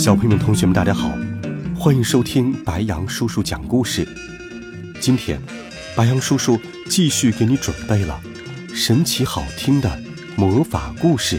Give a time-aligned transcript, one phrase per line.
[0.00, 1.10] 小朋友们、同学们，大家好，
[1.78, 4.08] 欢迎收听白羊叔叔讲故事。
[4.98, 5.38] 今天，
[5.94, 6.58] 白羊叔叔
[6.88, 8.18] 继续给你准备了
[8.74, 10.00] 神奇好听的
[10.38, 11.38] 魔法故事。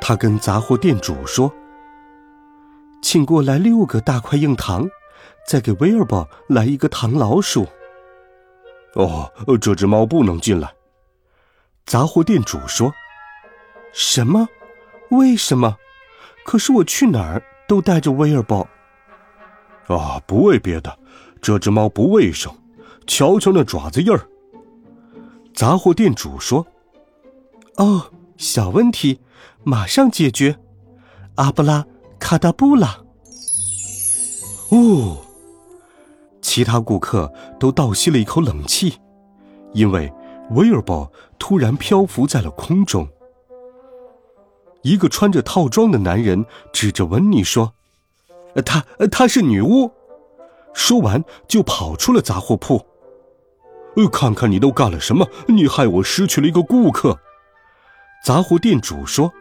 [0.00, 1.52] 他跟杂货店主说
[3.02, 4.88] ：“请过来六个大块硬糖，
[5.48, 7.66] 再给威尔伯来一个糖老鼠。”
[8.94, 10.72] 哦，这只猫不能进来。
[11.86, 12.94] 杂货店主说。
[13.94, 14.48] 什么？
[15.10, 15.76] 为什么？
[16.44, 18.66] 可是我去哪儿都带着威尔宝。
[19.86, 20.98] 啊，不为别的，
[21.40, 22.52] 这只猫不卫生，
[23.06, 24.28] 瞧瞧那爪子印儿。
[25.54, 26.66] 杂货店主说
[27.76, 29.20] ：“哦，小问题，
[29.62, 30.58] 马上解决。”
[31.36, 31.86] 阿布拉
[32.18, 32.98] 卡达布拉。
[34.70, 35.18] 哦，
[36.42, 38.98] 其他顾客都倒吸了一口冷气，
[39.72, 40.12] 因为
[40.50, 43.08] 威尔宝突然漂浮在了空中。
[44.84, 47.72] 一个穿着套装的男人指着温妮说
[48.64, 49.90] ：“她，她是女巫。”
[50.74, 52.84] 说完就跑出了杂货铺。
[53.96, 55.26] “呃看看你都干了什么！
[55.48, 57.18] 你害我失去了一个顾客。”
[58.26, 59.32] 杂货店主说：“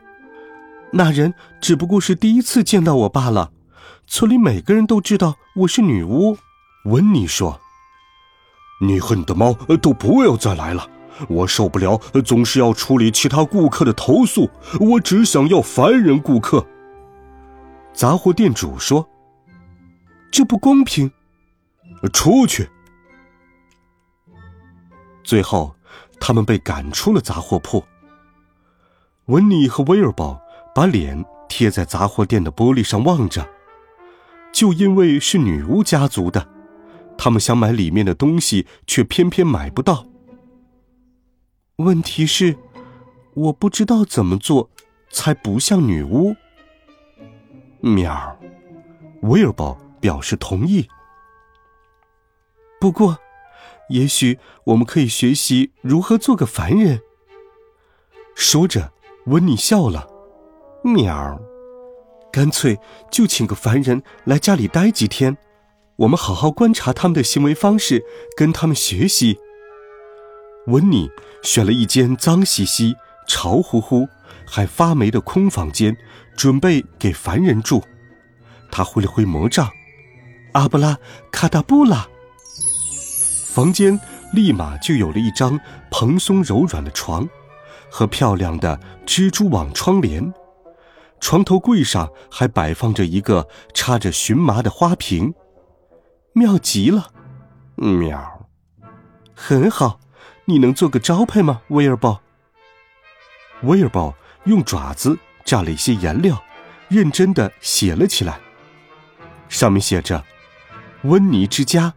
[0.94, 3.52] 那人只不过是第一次见到我罢了。
[4.08, 6.38] 村里每个人都知道我是女巫。”
[6.86, 7.60] 温妮说
[8.80, 10.88] ：“你和你的猫都不要再来了。”
[11.28, 14.50] 我受不了，总是要处理其他顾客的投诉。
[14.80, 16.66] 我只想要凡人顾客。
[17.94, 19.08] 杂货店主说
[20.32, 21.12] ：“这不公平。”
[22.12, 22.68] 出去。
[25.24, 25.76] 最后，
[26.20, 27.84] 他们被赶出了杂货铺。
[29.28, 30.42] 温妮和威尔宝
[30.76, 33.48] 把脸贴在杂货店的玻璃上望着，
[34.52, 36.46] 就因为是女巫家族的，
[37.18, 40.06] 他们想买里面的东西，却偏偏买不到。
[41.78, 42.56] 问题是，
[43.34, 44.70] 我不知道怎么做
[45.10, 46.36] 才不像女巫。
[47.80, 48.40] 喵，
[49.24, 50.88] 威尔宝表示同意。
[52.80, 53.18] 不过，
[53.90, 57.02] 也许我们可以学习如何做个凡人。
[58.36, 58.94] 说着，
[59.26, 60.08] 温妮笑了。
[60.84, 61.42] 喵，
[62.32, 62.78] 干脆
[63.10, 65.36] 就请个凡人来家里待几天，
[65.96, 68.06] 我们好好观察他们的行为方式，
[68.38, 69.40] 跟他们学习。
[70.68, 71.10] 温妮
[71.42, 72.96] 选了一间脏兮兮、
[73.28, 74.08] 潮乎乎、
[74.46, 75.96] 还发霉的空房间，
[76.38, 77.84] 准备给凡人住。
[78.72, 79.70] 他挥了挥魔杖，
[80.54, 80.98] 阿布拉
[81.32, 82.08] 卡达布拉，
[83.46, 84.00] 房间
[84.32, 85.60] 立马就有了一张
[85.92, 87.28] 蓬松柔软的床，
[87.92, 90.34] 和漂亮的蜘蛛网窗帘。
[91.20, 95.34] 床头柜上还摆放着一个插着荨麻的花瓶，
[96.34, 97.12] 妙极了！
[97.76, 98.48] 喵，
[99.36, 100.00] 很好。
[100.46, 102.22] 你能做个招牌吗，威尔宝？
[103.62, 106.44] 威尔宝用爪子蘸了一些颜料，
[106.90, 108.40] 认真的写了起来。
[109.48, 110.22] 上面写着
[111.04, 111.94] ：“温妮之家，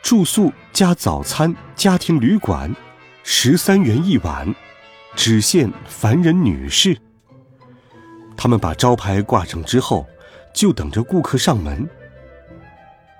[0.00, 2.72] 住宿加早餐家庭旅馆，
[3.24, 4.54] 十三元一晚，
[5.16, 6.96] 只限凡人女士。”
[8.36, 10.06] 他们把招牌挂上之后，
[10.54, 11.88] 就等着顾客上门。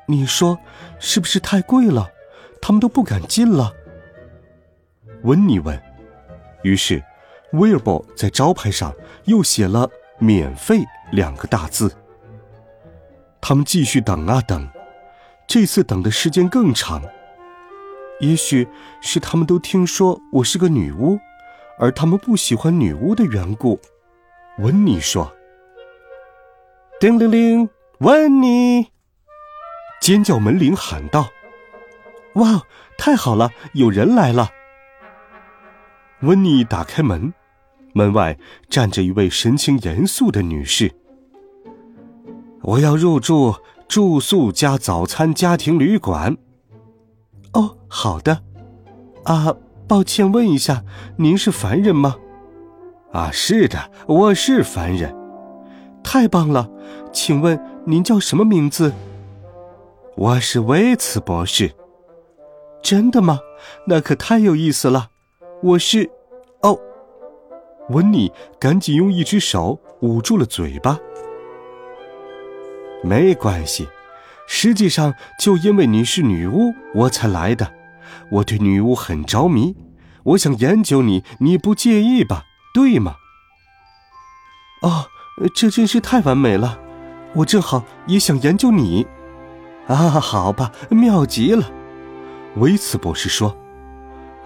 [0.07, 0.57] 你说
[1.01, 2.11] 是不是太贵了？
[2.63, 3.75] 他们都不敢进了。
[5.23, 5.81] 温妮问，
[6.63, 7.03] 于是，
[7.53, 8.95] 威尔伯在招牌上
[9.25, 9.89] 又写了
[10.19, 11.93] “免费”两个大字。
[13.41, 14.69] 他们继续等啊等，
[15.47, 17.03] 这次等的时间更长。
[18.21, 18.67] 也许
[19.01, 21.19] 是他们都听说我是个女巫，
[21.79, 23.79] 而他们不喜欢女巫的缘故。
[24.59, 25.33] 温妮说
[26.99, 27.69] ：“叮铃铃，
[27.99, 28.89] 温妮！”
[30.01, 31.29] 尖叫门铃喊道
[32.37, 32.63] ：“哇，
[32.97, 34.51] 太好了，有人来了！”
[36.23, 37.33] 温妮打开门，
[37.93, 38.39] 门外
[38.71, 40.91] 站着一位神情严肃的女士。
[42.63, 43.55] 我要入住
[43.87, 46.37] 住宿加早餐家庭旅馆。
[47.53, 48.43] 哦，好的。
[49.25, 49.55] 啊，
[49.87, 50.83] 抱歉，问一下，
[51.17, 52.17] 您是凡人吗？
[53.13, 55.15] 啊，是的，我是凡人。
[56.03, 56.71] 太棒了，
[57.13, 58.93] 请问您叫什么名字？
[60.17, 61.73] 我是威茨博士。
[62.83, 63.41] 真的吗？
[63.87, 65.11] 那可太有意思了。
[65.67, 66.09] 我是，
[66.63, 66.79] 哦，
[67.89, 68.31] 温妮
[68.61, 70.97] 赶紧用一只手捂住了嘴巴。
[73.03, 73.89] 没关系，
[74.47, 77.73] 实际上就因为你是女巫，我才来的。
[78.31, 79.75] 我对女巫很着迷，
[80.23, 82.45] 我想研究你，你不介意吧？
[82.73, 83.17] 对吗？
[84.83, 85.07] 哦，
[85.53, 86.79] 这真是太完美了，
[87.35, 89.05] 我正好也想研究你。
[89.89, 91.69] 啊，好吧，妙极了。
[92.55, 93.57] 维茨博士说：“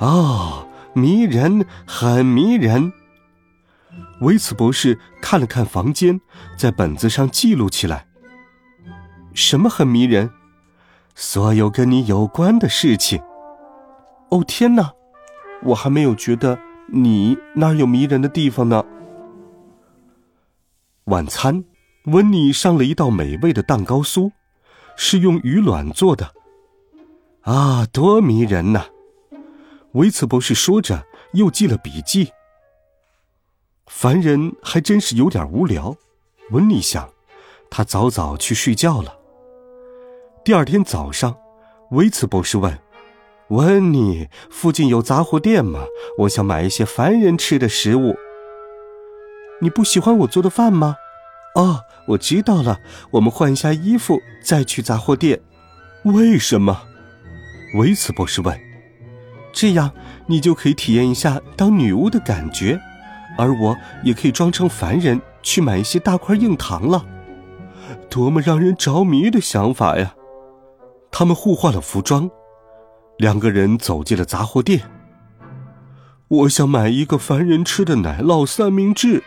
[0.01, 2.93] 哦，迷人，很迷人。”
[4.21, 6.21] 维茨博士看了看房间，
[6.57, 8.07] 在本子上记录起来。
[9.35, 10.31] 什么很迷人？
[11.15, 13.21] 所有跟你有关的事情。
[14.31, 14.93] 哦天哪，
[15.63, 18.85] 我还没有觉得你哪有迷人的地方呢。
[21.05, 21.65] 晚餐，
[22.05, 24.31] 温妮上了一道美味的蛋糕酥，
[24.97, 26.33] 是用鱼卵做的。
[27.43, 28.85] 啊，多迷人呐！
[29.93, 32.33] 维茨博士说着，又记了笔记。
[33.89, 35.97] 凡人还真是有点无聊，
[36.51, 37.11] 温妮想，
[37.69, 39.19] 他早早去睡觉了。
[40.45, 41.37] 第二天早上，
[41.91, 42.79] 维茨博士问。
[43.49, 45.85] 温妮，附近有杂货店吗？
[46.19, 48.17] 我想买一些凡人吃的食物。
[49.61, 50.95] 你不喜欢我做的饭吗？
[51.57, 52.79] 哦，我知道了，
[53.11, 55.41] 我们换一下衣服再去杂货店。
[56.05, 56.81] 为什么？
[57.75, 58.70] 维茨博士问。
[59.53, 59.91] 这样
[60.27, 62.81] 你就可以体验一下当女巫的感觉，
[63.37, 67.05] 而我也可以装成凡人去买一些大块硬糖了。
[68.09, 70.15] 多么让人着迷的想法呀！
[71.11, 72.31] 他们互换了服装。
[73.19, 74.81] 两个人走进了杂货店。
[76.29, 79.23] 我想买一个凡人吃的奶酪三明治。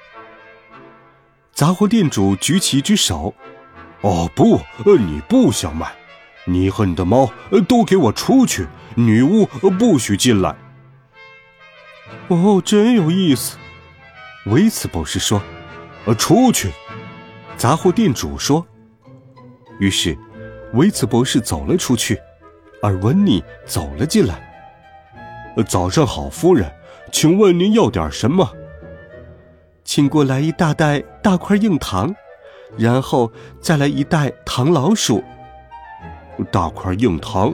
[1.53, 3.33] 杂货店主举起一只手
[4.01, 5.93] ：“哦不，呃你不想买，
[6.45, 7.31] 你和你的猫
[7.67, 8.67] 都给我出去！
[8.95, 10.55] 女巫不许进来。”
[12.29, 13.57] 哦，真有意思，
[14.45, 15.41] 维茨博士说
[16.05, 16.71] ：“呃，出去。”
[17.57, 18.65] 杂货店主说。
[19.79, 20.17] 于是，
[20.73, 22.19] 维茨博士走了出去。
[22.81, 24.35] 而温妮走了进来。
[25.65, 26.69] 早上好，夫人，
[27.13, 28.45] 请问您要点什么？
[29.85, 32.13] 请过来一大袋大块硬糖，
[32.77, 33.31] 然后
[33.61, 35.23] 再来一袋糖老鼠。
[36.51, 37.53] 大块硬糖，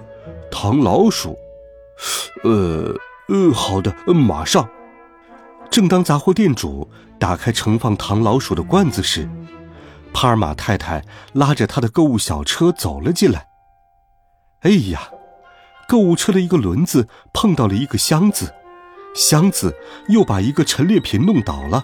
[0.51, 1.37] 糖老鼠。
[2.43, 2.95] 呃
[3.27, 4.67] 呃，好的，马上。
[5.69, 6.89] 正当杂货店主
[7.19, 9.29] 打开盛放糖老鼠的罐子时，
[10.13, 11.03] 帕尔玛太太
[11.33, 13.47] 拉着他的购物小车走了进来。
[14.61, 15.09] 哎呀！
[15.87, 18.53] 购物车的一个轮子碰到了一个箱子，
[19.15, 19.75] 箱子
[20.07, 21.83] 又把一个陈列品弄倒了，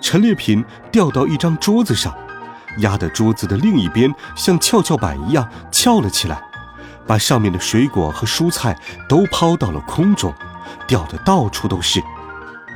[0.00, 2.12] 陈列品掉到一张桌子上，
[2.78, 6.40] 压的桌子的另一边像跷跷板一样翘了起来，
[7.06, 8.76] 把上面的水果和蔬菜
[9.08, 10.32] 都抛到了空中，
[10.86, 12.02] 掉的到处都是，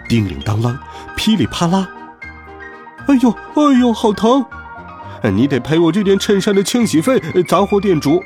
[0.08, 0.76] 叮铃当啷，
[1.16, 1.88] 噼里啪啦，
[3.06, 4.44] 哎呦哎呦，好疼！
[5.32, 7.18] 你得赔我这件衬衫的清洗费，
[7.48, 8.22] 杂货店主。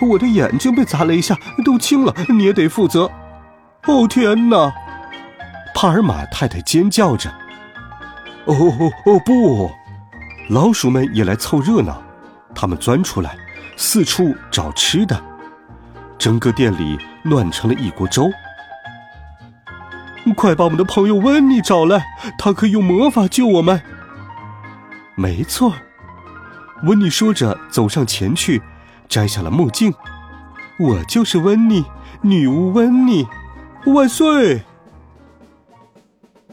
[0.00, 3.10] 我的眼睛被砸了一下，都青了，你也得负责。
[3.86, 4.72] 哦天哪！
[5.74, 7.30] 帕尔玛太太尖叫着。
[8.44, 9.70] 哦哦哦不！
[10.48, 12.02] 老鼠们也来凑热闹，
[12.54, 13.36] 他们钻出来，
[13.76, 15.22] 四处找吃的。
[16.18, 18.30] 整个店里乱成了一锅粥。
[20.36, 22.04] 快把我们的朋友温妮找来，
[22.38, 23.82] 他可以用魔法救我们。
[25.16, 25.74] 没错，
[26.84, 28.62] 温妮说着走上前去。
[29.08, 29.92] 摘下了墨镜，
[30.78, 31.84] 我就是温妮，
[32.22, 33.26] 女巫温妮，
[33.84, 34.62] 万岁！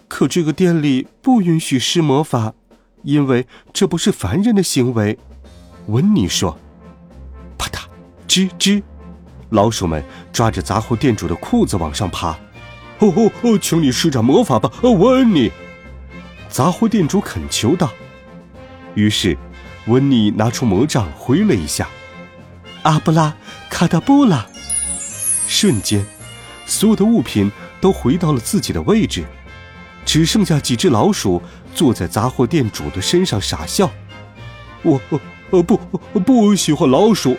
[0.09, 2.53] 可这个店里不允许施魔法，
[3.03, 5.17] 因为这不是凡人的行为。
[5.87, 6.57] 温妮说
[7.57, 7.79] ：“啪嗒，
[8.27, 8.83] 吱吱，
[9.49, 12.31] 老鼠们抓着杂货店主的裤子往上爬。
[12.99, 15.51] 哦哦哦，请你施展魔法吧，温妮！”
[16.49, 17.89] 杂货店主恳求道。
[18.95, 19.37] 于是，
[19.87, 21.87] 温妮拿出魔杖挥了一下。
[22.83, 23.35] 阿布拉
[23.69, 24.45] 卡达布拉！
[25.47, 26.05] 瞬间，
[26.65, 27.51] 所有的物品
[27.81, 29.25] 都回到了自己的位置，
[30.09, 31.39] 只剩下几只老鼠
[31.75, 33.91] 坐在杂货店主的身上傻笑。
[34.81, 34.99] 我
[35.51, 35.77] 呃不
[36.25, 37.37] 不喜欢老鼠。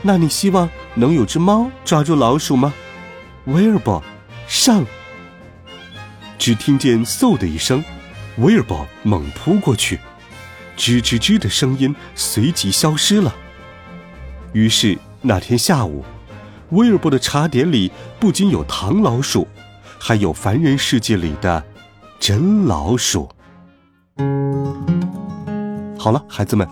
[0.00, 2.72] 那你希望能有只猫抓住老鼠吗？
[3.44, 4.02] 威尔伯，
[4.46, 4.86] 上！
[6.38, 7.84] 只听见嗖的一声，
[8.38, 10.00] 威尔伯猛扑过去，
[10.78, 13.36] 吱吱吱的声音随即消失了。
[14.54, 16.06] 于是那天下午，
[16.70, 19.46] 威尔伯的茶点里不仅有糖老鼠，
[19.98, 21.62] 还有凡人世界里的
[22.18, 23.28] 真老鼠。
[25.98, 26.66] 好了，孩子们，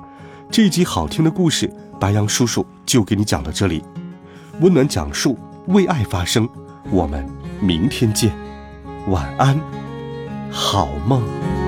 [0.50, 3.83] 这一集好听的故事，白羊叔叔就给你讲到这里。
[4.61, 6.49] 温暖讲述，为爱发声，
[6.90, 7.28] 我们
[7.61, 8.33] 明天见，
[9.09, 9.61] 晚安。
[10.50, 11.66] 好梦。